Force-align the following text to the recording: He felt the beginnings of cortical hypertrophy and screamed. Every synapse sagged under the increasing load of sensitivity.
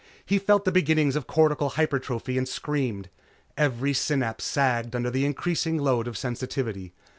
He 0.25 0.39
felt 0.39 0.65
the 0.65 0.71
beginnings 0.71 1.15
of 1.15 1.27
cortical 1.27 1.69
hypertrophy 1.77 2.35
and 2.35 2.49
screamed. 2.49 3.09
Every 3.55 3.93
synapse 3.93 4.45
sagged 4.45 4.95
under 4.95 5.11
the 5.11 5.25
increasing 5.25 5.77
load 5.77 6.07
of 6.07 6.17
sensitivity. 6.17 6.95